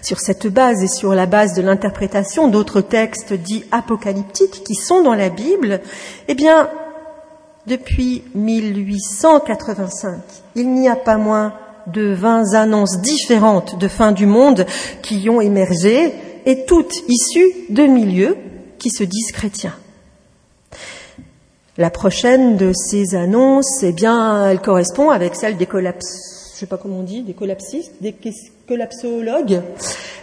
Sur 0.01 0.19
cette 0.19 0.47
base 0.47 0.83
et 0.83 0.87
sur 0.87 1.13
la 1.13 1.25
base 1.25 1.53
de 1.53 1.61
l'interprétation 1.61 2.47
d'autres 2.47 2.81
textes 2.81 3.33
dits 3.33 3.65
apocalyptiques 3.71 4.63
qui 4.63 4.75
sont 4.75 5.01
dans 5.03 5.13
la 5.13 5.29
Bible, 5.29 5.81
eh 6.27 6.35
bien, 6.35 6.69
depuis 7.65 8.23
1885, 8.33 10.19
il 10.55 10.73
n'y 10.73 10.87
a 10.87 10.95
pas 10.95 11.17
moins 11.17 11.53
de 11.87 12.13
20 12.13 12.53
annonces 12.53 12.99
différentes 13.01 13.77
de 13.77 13.87
fin 13.87 14.11
du 14.11 14.25
monde 14.25 14.65
qui 15.01 15.29
ont 15.29 15.41
émergé 15.41 16.13
et 16.47 16.65
toutes 16.65 16.95
issues 17.07 17.53
de 17.69 17.83
milieux 17.83 18.35
qui 18.79 18.89
se 18.89 19.03
disent 19.03 19.31
chrétiens. 19.31 19.75
La 21.77 21.91
prochaine 21.91 22.57
de 22.57 22.71
ces 22.73 23.13
annonces, 23.13 23.83
eh 23.83 23.91
bien, 23.91 24.49
elle 24.49 24.59
correspond 24.59 25.11
avec 25.11 25.35
celle 25.35 25.57
des 25.57 25.67
collapses 25.67 26.37
je 26.57 26.61
sais 26.61 26.65
pas 26.65 26.77
comment 26.77 27.01
on 27.01 27.03
dit, 27.03 27.21
des 27.21 27.35
collapsistes, 27.35 27.91
des 28.01 28.15
collapsologues, 28.67 29.61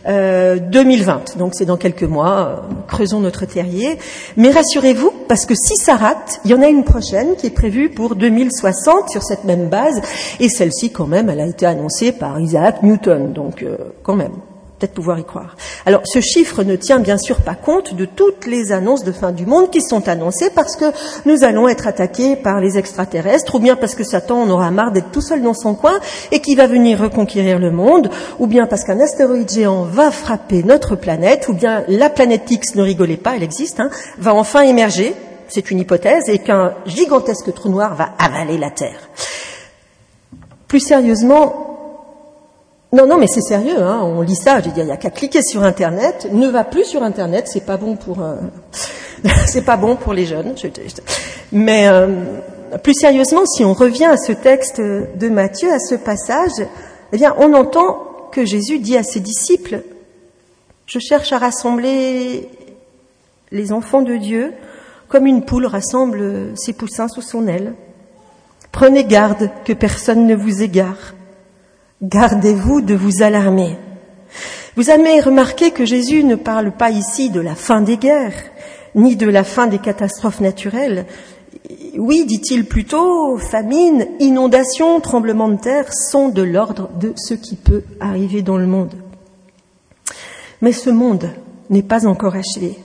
euh, 0.08 0.58
2020. 0.58 1.38
Donc 1.38 1.52
c'est 1.54 1.64
dans 1.64 1.76
quelques 1.76 2.02
mois, 2.02 2.64
euh, 2.68 2.74
creusons 2.88 3.20
notre 3.20 3.46
terrier. 3.46 3.98
Mais 4.36 4.50
rassurez-vous, 4.50 5.12
parce 5.28 5.46
que 5.46 5.54
si 5.54 5.76
ça 5.76 5.94
rate, 5.94 6.40
il 6.44 6.50
y 6.50 6.54
en 6.54 6.62
a 6.62 6.66
une 6.66 6.82
prochaine 6.82 7.36
qui 7.36 7.46
est 7.46 7.54
prévue 7.54 7.88
pour 7.88 8.16
2060 8.16 9.10
sur 9.10 9.22
cette 9.22 9.44
même 9.44 9.68
base, 9.68 10.02
et 10.40 10.48
celle-ci 10.48 10.90
quand 10.90 11.06
même, 11.06 11.30
elle 11.30 11.38
a 11.38 11.46
été 11.46 11.66
annoncée 11.66 12.10
par 12.10 12.40
Isaac 12.40 12.82
Newton, 12.82 13.32
donc 13.32 13.62
euh, 13.62 13.76
quand 14.02 14.16
même 14.16 14.32
peut-être 14.78 14.94
pouvoir 14.94 15.18
y 15.18 15.24
croire. 15.24 15.56
Alors, 15.86 16.02
ce 16.04 16.20
chiffre 16.20 16.64
ne 16.64 16.76
tient 16.76 16.98
bien 16.98 17.18
sûr 17.18 17.40
pas 17.40 17.54
compte 17.54 17.94
de 17.94 18.04
toutes 18.04 18.46
les 18.46 18.72
annonces 18.72 19.04
de 19.04 19.12
fin 19.12 19.32
du 19.32 19.46
monde 19.46 19.70
qui 19.70 19.80
sont 19.80 20.08
annoncées 20.08 20.50
parce 20.50 20.76
que 20.76 20.86
nous 21.26 21.44
allons 21.44 21.68
être 21.68 21.86
attaqués 21.86 22.36
par 22.36 22.60
les 22.60 22.76
extraterrestres, 22.76 23.54
ou 23.54 23.58
bien 23.58 23.76
parce 23.76 23.94
que 23.94 24.04
Satan 24.04 24.42
en 24.42 24.50
aura 24.50 24.70
marre 24.70 24.92
d'être 24.92 25.10
tout 25.10 25.20
seul 25.20 25.42
dans 25.42 25.54
son 25.54 25.74
coin 25.74 25.98
et 26.32 26.40
qui 26.40 26.54
va 26.54 26.66
venir 26.66 27.00
reconquérir 27.00 27.58
le 27.58 27.70
monde, 27.70 28.10
ou 28.38 28.46
bien 28.46 28.66
parce 28.66 28.84
qu'un 28.84 29.00
astéroïde 29.00 29.50
géant 29.50 29.82
va 29.82 30.10
frapper 30.10 30.62
notre 30.62 30.96
planète, 30.96 31.48
ou 31.48 31.52
bien 31.52 31.84
la 31.88 32.10
planète 32.10 32.50
X, 32.50 32.74
ne 32.74 32.82
rigolez 32.82 33.16
pas, 33.16 33.36
elle 33.36 33.42
existe, 33.42 33.80
hein, 33.80 33.90
va 34.18 34.34
enfin 34.34 34.62
émerger, 34.62 35.14
c'est 35.48 35.70
une 35.70 35.78
hypothèse, 35.78 36.28
et 36.28 36.38
qu'un 36.38 36.74
gigantesque 36.86 37.52
trou 37.54 37.68
noir 37.68 37.94
va 37.94 38.10
avaler 38.18 38.58
la 38.58 38.70
Terre. 38.70 39.08
Plus 40.66 40.80
sérieusement, 40.80 41.73
non, 42.94 43.08
non, 43.08 43.18
mais 43.18 43.26
c'est 43.26 43.40
sérieux, 43.40 43.82
hein, 43.82 44.02
on 44.04 44.20
lit 44.20 44.36
ça, 44.36 44.60
je 44.60 44.70
il 44.74 44.84
n'y 44.84 44.92
a 44.92 44.96
qu'à 44.96 45.10
cliquer 45.10 45.42
sur 45.42 45.64
Internet, 45.64 46.28
ne 46.30 46.46
va 46.46 46.62
plus 46.62 46.84
sur 46.84 47.02
Internet, 47.02 47.48
c'est 47.48 47.66
pas 47.66 47.76
bon 47.76 47.96
pour, 47.96 48.22
euh, 48.22 48.36
pas 49.66 49.76
bon 49.76 49.96
pour 49.96 50.12
les 50.12 50.26
jeunes. 50.26 50.54
mais 51.50 51.88
euh, 51.88 52.06
plus 52.84 52.94
sérieusement, 52.94 53.46
si 53.46 53.64
on 53.64 53.72
revient 53.72 54.04
à 54.04 54.16
ce 54.16 54.30
texte 54.30 54.80
de 54.80 55.28
Matthieu, 55.28 55.72
à 55.72 55.80
ce 55.80 55.96
passage, 55.96 56.52
eh 57.12 57.16
bien, 57.16 57.34
on 57.38 57.52
entend 57.52 58.28
que 58.30 58.44
Jésus 58.44 58.78
dit 58.78 58.96
à 58.96 59.02
ses 59.02 59.18
disciples, 59.18 59.82
je 60.86 61.00
cherche 61.00 61.32
à 61.32 61.38
rassembler 61.38 62.48
les 63.50 63.72
enfants 63.72 64.02
de 64.02 64.16
Dieu 64.16 64.52
comme 65.08 65.26
une 65.26 65.44
poule 65.44 65.66
rassemble 65.66 66.52
ses 66.56 66.72
poussins 66.72 67.08
sous 67.08 67.22
son 67.22 67.48
aile. 67.48 67.74
Prenez 68.70 69.04
garde 69.04 69.50
que 69.64 69.72
personne 69.72 70.28
ne 70.28 70.36
vous 70.36 70.62
égare. 70.62 71.14
Gardez-vous 72.04 72.82
de 72.82 72.94
vous 72.94 73.22
alarmer. 73.22 73.78
Vous 74.76 74.90
avez 74.90 75.20
remarqué 75.20 75.70
que 75.70 75.86
Jésus 75.86 76.22
ne 76.22 76.34
parle 76.34 76.70
pas 76.70 76.90
ici 76.90 77.30
de 77.30 77.40
la 77.40 77.54
fin 77.54 77.80
des 77.80 77.96
guerres, 77.96 78.42
ni 78.94 79.16
de 79.16 79.26
la 79.26 79.42
fin 79.42 79.68
des 79.68 79.78
catastrophes 79.78 80.40
naturelles. 80.40 81.06
Oui, 81.96 82.26
dit-il 82.26 82.66
plutôt, 82.66 83.38
famine, 83.38 84.06
inondation, 84.20 85.00
tremblement 85.00 85.48
de 85.48 85.56
terre 85.56 85.94
sont 85.94 86.28
de 86.28 86.42
l'ordre 86.42 86.90
de 87.00 87.14
ce 87.16 87.32
qui 87.32 87.56
peut 87.56 87.84
arriver 88.00 88.42
dans 88.42 88.58
le 88.58 88.66
monde. 88.66 88.92
Mais 90.60 90.72
ce 90.72 90.90
monde 90.90 91.30
n'est 91.70 91.82
pas 91.82 92.06
encore 92.06 92.34
achevé. 92.36 92.78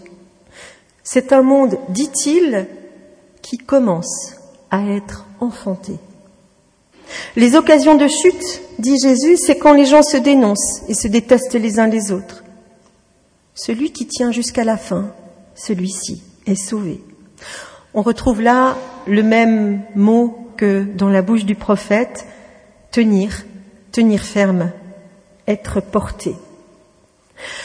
C'est 1.03 1.33
un 1.33 1.41
monde, 1.41 1.77
dit-il, 1.89 2.67
qui 3.41 3.57
commence 3.57 4.35
à 4.71 4.81
être 4.85 5.25
enfanté. 5.41 5.99
Les 7.35 7.55
occasions 7.55 7.95
de 7.95 8.07
chute, 8.07 8.61
dit 8.79 8.97
Jésus, 9.01 9.37
c'est 9.37 9.57
quand 9.57 9.73
les 9.73 9.85
gens 9.85 10.03
se 10.03 10.17
dénoncent 10.17 10.81
et 10.87 10.93
se 10.93 11.07
détestent 11.07 11.55
les 11.55 11.79
uns 11.79 11.87
les 11.87 12.11
autres. 12.11 12.43
Celui 13.53 13.91
qui 13.91 14.07
tient 14.07 14.31
jusqu'à 14.31 14.63
la 14.63 14.77
fin, 14.77 15.11
celui-ci 15.55 16.23
est 16.45 16.55
sauvé. 16.55 17.01
On 17.93 18.01
retrouve 18.01 18.41
là 18.41 18.77
le 19.07 19.23
même 19.23 19.81
mot 19.95 20.47
que 20.57 20.83
dans 20.83 21.09
la 21.09 21.21
bouche 21.21 21.45
du 21.45 21.55
prophète, 21.55 22.25
tenir, 22.91 23.45
tenir 23.91 24.21
ferme, 24.21 24.71
être 25.47 25.81
porté. 25.81 26.35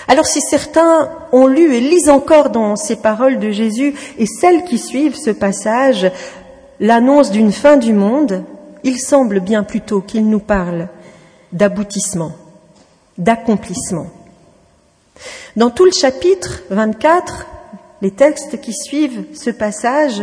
Alors 0.08 0.26
si 0.26 0.40
certains 0.40 1.10
ont 1.32 1.46
lu 1.46 1.74
et 1.74 1.80
lisent 1.80 2.08
encore 2.08 2.50
dans 2.50 2.76
ces 2.76 2.96
paroles 2.96 3.38
de 3.38 3.50
Jésus 3.50 3.94
et 4.18 4.26
celles 4.26 4.64
qui 4.64 4.78
suivent 4.78 5.16
ce 5.16 5.30
passage 5.30 6.10
l'annonce 6.80 7.30
d'une 7.30 7.52
fin 7.52 7.76
du 7.76 7.92
monde, 7.92 8.44
il 8.84 9.00
semble 9.00 9.40
bien 9.40 9.64
plutôt 9.64 10.02
qu'il 10.02 10.28
nous 10.28 10.40
parle 10.40 10.88
d'aboutissement, 11.52 12.32
d'accomplissement. 13.18 14.06
Dans 15.56 15.70
tout 15.70 15.86
le 15.86 15.90
chapitre 15.90 16.62
24, 16.70 17.46
les 18.02 18.10
textes 18.10 18.60
qui 18.60 18.74
suivent 18.74 19.24
ce 19.34 19.50
passage, 19.50 20.22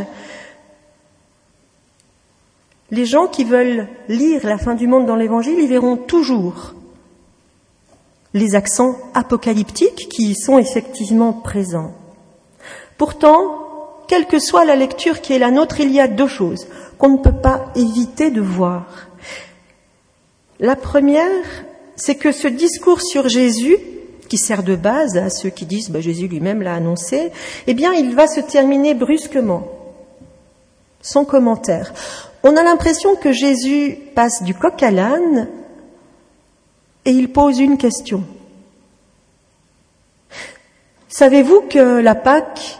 les 2.91 3.05
gens 3.05 3.27
qui 3.27 3.43
veulent 3.43 3.87
lire 4.07 4.45
la 4.45 4.57
fin 4.57 4.75
du 4.75 4.87
monde 4.87 5.07
dans 5.07 5.15
l'Évangile, 5.15 5.59
ils 5.59 5.69
verront 5.69 5.97
toujours 5.97 6.73
les 8.33 8.55
accents 8.55 8.95
apocalyptiques 9.13 10.07
qui 10.09 10.31
y 10.31 10.35
sont 10.35 10.59
effectivement 10.59 11.33
présents. 11.33 11.93
Pourtant, 12.97 13.57
quelle 14.07 14.27
que 14.27 14.39
soit 14.39 14.65
la 14.65 14.75
lecture 14.75 15.21
qui 15.21 15.33
est 15.33 15.39
la 15.39 15.51
nôtre, 15.51 15.79
il 15.79 15.91
y 15.91 15.99
a 15.99 16.07
deux 16.07 16.27
choses 16.27 16.67
qu'on 17.01 17.09
ne 17.09 17.17
peut 17.17 17.31
pas 17.31 17.65
éviter 17.73 18.29
de 18.29 18.41
voir. 18.41 18.85
La 20.59 20.75
première, 20.75 21.43
c'est 21.95 22.13
que 22.13 22.31
ce 22.31 22.47
discours 22.47 23.01
sur 23.01 23.27
Jésus, 23.27 23.75
qui 24.29 24.37
sert 24.37 24.61
de 24.61 24.75
base 24.75 25.17
à 25.17 25.31
ceux 25.31 25.49
qui 25.49 25.65
disent 25.65 25.89
bah, 25.89 25.99
Jésus 25.99 26.27
lui-même 26.27 26.61
l'a 26.61 26.75
annoncé, 26.75 27.31
eh 27.65 27.73
bien, 27.73 27.91
il 27.91 28.13
va 28.13 28.27
se 28.27 28.39
terminer 28.39 28.93
brusquement, 28.93 29.67
sans 31.01 31.25
commentaire. 31.25 31.91
On 32.43 32.55
a 32.55 32.61
l'impression 32.61 33.15
que 33.15 33.31
Jésus 33.31 33.97
passe 34.13 34.43
du 34.43 34.53
coq 34.53 34.83
à 34.83 34.91
l'âne 34.91 35.47
et 37.05 37.09
il 37.09 37.31
pose 37.31 37.59
une 37.59 37.79
question. 37.79 38.23
Savez-vous 41.09 41.61
que 41.61 41.99
la 41.99 42.13
Pâque 42.13 42.79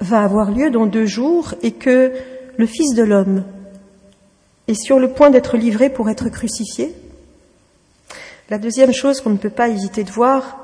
va 0.00 0.22
avoir 0.22 0.52
lieu 0.52 0.70
dans 0.70 0.86
deux 0.86 1.06
jours 1.06 1.52
et 1.62 1.72
que 1.72 2.12
le 2.56 2.66
Fils 2.66 2.94
de 2.94 3.02
l'homme 3.02 3.44
est 4.68 4.74
sur 4.74 4.98
le 4.98 5.12
point 5.12 5.30
d'être 5.30 5.56
livré 5.56 5.90
pour 5.90 6.08
être 6.08 6.28
crucifié. 6.28 6.94
La 8.50 8.58
deuxième 8.58 8.92
chose 8.92 9.20
qu'on 9.20 9.30
ne 9.30 9.36
peut 9.36 9.50
pas 9.50 9.68
hésiter 9.68 10.04
de 10.04 10.10
voir, 10.10 10.58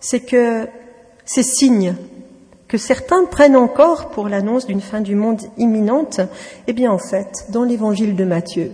c'est 0.00 0.20
que 0.20 0.68
ces 1.24 1.42
signes 1.42 1.94
que 2.68 2.78
certains 2.78 3.24
prennent 3.24 3.56
encore 3.56 4.10
pour 4.10 4.28
l'annonce 4.28 4.66
d'une 4.66 4.80
fin 4.80 5.00
du 5.00 5.14
monde 5.14 5.40
imminente, 5.56 6.20
eh 6.66 6.72
bien 6.72 6.90
en 6.90 6.98
fait, 6.98 7.46
dans 7.50 7.62
l'évangile 7.62 8.16
de 8.16 8.24
Matthieu, 8.24 8.72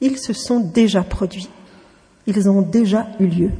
ils 0.00 0.18
se 0.18 0.32
sont 0.32 0.60
déjà 0.60 1.02
produits, 1.02 1.48
ils 2.26 2.48
ont 2.48 2.62
déjà 2.62 3.08
eu 3.18 3.26
lieu. 3.26 3.50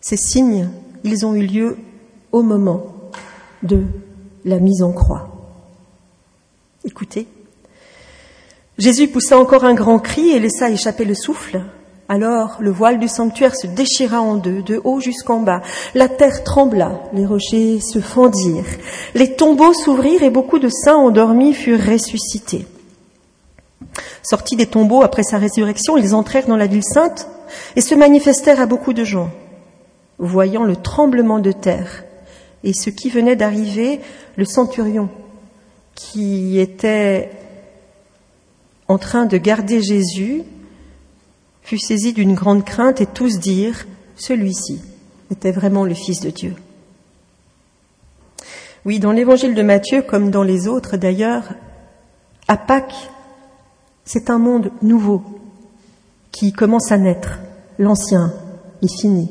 Ces 0.00 0.16
signes, 0.16 0.70
ils 1.04 1.26
ont 1.26 1.34
eu 1.34 1.44
lieu 1.44 1.76
au 2.32 2.42
moment 2.42 2.94
de 3.62 3.84
la 4.44 4.58
mise 4.58 4.82
en 4.82 4.92
croix. 4.92 5.37
Écoutez. 6.88 7.26
Jésus 8.78 9.08
poussa 9.08 9.38
encore 9.38 9.66
un 9.66 9.74
grand 9.74 9.98
cri 9.98 10.30
et 10.30 10.38
laissa 10.38 10.70
échapper 10.70 11.04
le 11.04 11.14
souffle. 11.14 11.60
Alors 12.08 12.56
le 12.60 12.70
voile 12.70 12.98
du 12.98 13.08
sanctuaire 13.08 13.54
se 13.54 13.66
déchira 13.66 14.22
en 14.22 14.36
deux, 14.36 14.62
de 14.62 14.80
haut 14.84 14.98
jusqu'en 14.98 15.40
bas. 15.40 15.60
La 15.94 16.08
terre 16.08 16.44
trembla, 16.44 17.02
les 17.12 17.26
rochers 17.26 17.80
se 17.80 18.00
fendirent, 18.00 18.64
les 19.14 19.36
tombeaux 19.36 19.74
s'ouvrirent 19.74 20.22
et 20.22 20.30
beaucoup 20.30 20.58
de 20.58 20.70
saints 20.70 20.96
endormis 20.96 21.52
furent 21.52 21.84
ressuscités. 21.84 22.64
Sortis 24.22 24.56
des 24.56 24.66
tombeaux 24.66 25.02
après 25.02 25.24
sa 25.24 25.36
résurrection, 25.36 25.98
ils 25.98 26.14
entrèrent 26.14 26.46
dans 26.46 26.56
la 26.56 26.68
ville 26.68 26.82
sainte 26.82 27.28
et 27.76 27.82
se 27.82 27.94
manifestèrent 27.94 28.62
à 28.62 28.66
beaucoup 28.66 28.94
de 28.94 29.04
gens. 29.04 29.28
Voyant 30.18 30.64
le 30.64 30.76
tremblement 30.76 31.38
de 31.38 31.52
terre 31.52 32.04
et 32.64 32.72
ce 32.72 32.88
qui 32.88 33.10
venait 33.10 33.36
d'arriver, 33.36 34.00
le 34.36 34.46
centurion 34.46 35.10
qui 35.98 36.60
était 36.60 37.30
en 38.86 38.98
train 38.98 39.26
de 39.26 39.36
garder 39.36 39.82
Jésus 39.82 40.44
fut 41.62 41.78
saisi 41.78 42.12
d'une 42.12 42.34
grande 42.34 42.64
crainte 42.64 43.00
et 43.00 43.06
tous 43.06 43.40
dirent, 43.40 43.84
celui-ci 44.16 44.80
était 45.30 45.50
vraiment 45.50 45.84
le 45.84 45.94
Fils 45.94 46.20
de 46.20 46.30
Dieu. 46.30 46.54
Oui, 48.84 49.00
dans 49.00 49.12
l'évangile 49.12 49.54
de 49.54 49.62
Matthieu, 49.62 50.02
comme 50.02 50.30
dans 50.30 50.44
les 50.44 50.68
autres 50.68 50.96
d'ailleurs, 50.96 51.52
à 52.46 52.56
Pâques, 52.56 53.10
c'est 54.04 54.30
un 54.30 54.38
monde 54.38 54.70
nouveau 54.80 55.22
qui 56.30 56.52
commence 56.52 56.92
à 56.92 56.96
naître. 56.96 57.40
L'ancien 57.78 58.32
est 58.82 59.00
fini. 59.00 59.30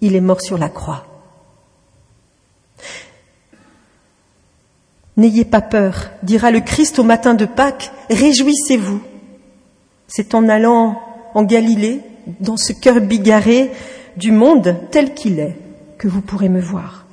Il 0.00 0.14
est 0.14 0.20
mort 0.20 0.40
sur 0.40 0.56
la 0.56 0.68
croix. 0.68 1.09
N'ayez 5.20 5.44
pas 5.44 5.60
peur, 5.60 6.10
dira 6.22 6.50
le 6.50 6.60
Christ 6.60 6.98
au 6.98 7.02
matin 7.02 7.34
de 7.34 7.44
Pâques, 7.44 7.92
réjouissez-vous. 8.08 9.02
C'est 10.08 10.34
en 10.34 10.48
allant 10.48 10.98
en 11.34 11.42
Galilée, 11.42 12.00
dans 12.40 12.56
ce 12.56 12.72
cœur 12.72 13.02
bigarré 13.02 13.70
du 14.16 14.32
monde 14.32 14.76
tel 14.90 15.12
qu'il 15.12 15.38
est, 15.38 15.58
que 15.98 16.08
vous 16.08 16.22
pourrez 16.22 16.48
me 16.48 16.62
voir. 16.62 17.04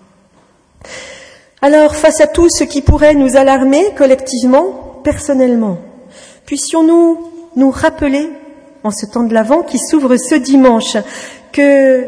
Alors, 1.61 1.97
face 1.97 2.21
à 2.21 2.27
tout 2.27 2.47
ce 2.49 2.63
qui 2.63 2.81
pourrait 2.81 3.13
nous 3.13 3.35
alarmer 3.35 3.83
collectivement, 3.97 5.01
personnellement, 5.03 5.77
Puissions-nous 6.47 7.29
nous 7.57 7.71
rappeler, 7.71 8.29
en 8.85 8.91
ce 8.91 9.05
temps 9.05 9.23
de 9.23 9.33
l'Avent 9.33 9.63
qui 9.63 9.79
s'ouvre 9.79 10.15
ce 10.15 10.35
dimanche, 10.35 10.95
que 11.51 12.07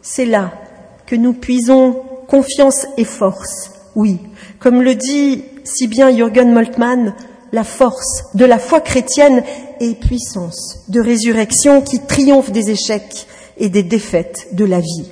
c'est 0.00 0.24
là 0.24 0.52
que 1.04 1.16
nous 1.16 1.34
puisons 1.34 2.02
confiance 2.28 2.86
et 2.96 3.04
force. 3.04 3.75
Oui, 3.96 4.18
comme 4.60 4.82
le 4.82 4.94
dit 4.94 5.42
si 5.64 5.88
bien 5.88 6.14
Jürgen 6.14 6.52
Moltmann, 6.52 7.14
la 7.50 7.64
force 7.64 8.24
de 8.34 8.44
la 8.44 8.58
foi 8.58 8.82
chrétienne 8.82 9.42
est 9.80 9.98
puissance 9.98 10.80
de 10.88 11.00
résurrection 11.00 11.80
qui 11.80 12.00
triomphe 12.00 12.52
des 12.52 12.70
échecs 12.70 13.26
et 13.56 13.70
des 13.70 13.82
défaites 13.82 14.48
de 14.52 14.66
la 14.66 14.80
vie. 14.80 15.10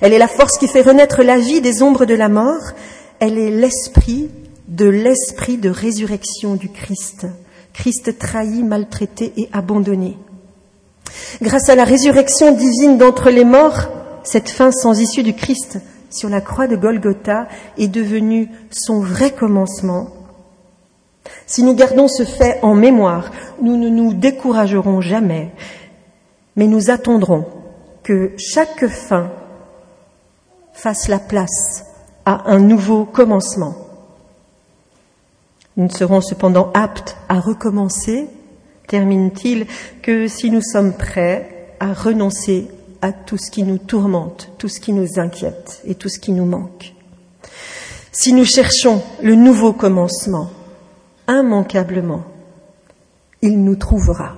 Elle 0.00 0.14
est 0.14 0.18
la 0.18 0.28
force 0.28 0.56
qui 0.56 0.66
fait 0.66 0.80
renaître 0.80 1.22
la 1.22 1.36
vie 1.36 1.60
des 1.60 1.82
ombres 1.82 2.06
de 2.06 2.14
la 2.14 2.30
mort. 2.30 2.72
Elle 3.20 3.38
est 3.38 3.50
l'esprit 3.50 4.30
de 4.66 4.86
l'esprit 4.86 5.58
de 5.58 5.68
résurrection 5.68 6.54
du 6.54 6.70
Christ. 6.70 7.26
Christ 7.74 8.18
trahi, 8.18 8.62
maltraité 8.62 9.34
et 9.36 9.50
abandonné. 9.52 10.16
Grâce 11.42 11.68
à 11.68 11.74
la 11.74 11.84
résurrection 11.84 12.52
divine 12.52 12.96
d'entre 12.96 13.28
les 13.28 13.44
morts, 13.44 13.88
cette 14.24 14.48
fin 14.48 14.72
sans 14.72 14.98
issue 14.98 15.22
du 15.22 15.34
Christ 15.34 15.80
sur 16.10 16.28
la 16.28 16.40
croix 16.40 16.66
de 16.66 16.76
Golgotha 16.76 17.48
est 17.78 17.88
devenue 17.88 18.50
son 18.70 19.00
vrai 19.00 19.30
commencement. 19.32 20.08
Si 21.46 21.62
nous 21.62 21.74
gardons 21.74 22.08
ce 22.08 22.24
fait 22.24 22.58
en 22.62 22.74
mémoire, 22.74 23.30
nous 23.60 23.76
ne 23.76 23.88
nous 23.88 24.12
découragerons 24.12 25.00
jamais, 25.00 25.52
mais 26.54 26.66
nous 26.66 26.90
attendrons 26.90 27.46
que 28.02 28.32
chaque 28.38 28.86
fin 28.86 29.30
fasse 30.72 31.08
la 31.08 31.18
place 31.18 31.86
à 32.24 32.50
un 32.50 32.60
nouveau 32.60 33.04
commencement. 33.04 33.74
Nous 35.76 35.84
ne 35.84 35.90
serons 35.90 36.20
cependant 36.20 36.70
aptes 36.74 37.16
à 37.28 37.40
recommencer, 37.40 38.28
termine-t-il, 38.86 39.66
que 40.02 40.28
si 40.28 40.50
nous 40.50 40.62
sommes 40.62 40.94
prêts 40.94 41.74
à 41.80 41.92
renoncer 41.92 42.68
tout 43.12 43.38
ce 43.38 43.50
qui 43.50 43.62
nous 43.62 43.78
tourmente, 43.78 44.50
tout 44.58 44.68
ce 44.68 44.80
qui 44.80 44.92
nous 44.92 45.18
inquiète 45.18 45.82
et 45.84 45.94
tout 45.94 46.08
ce 46.08 46.18
qui 46.18 46.32
nous 46.32 46.46
manque. 46.46 46.94
Si 48.12 48.32
nous 48.32 48.44
cherchons 48.44 49.02
le 49.22 49.34
nouveau 49.34 49.72
commencement, 49.72 50.50
immanquablement, 51.28 52.24
il 53.42 53.62
nous 53.62 53.76
trouvera. 53.76 54.36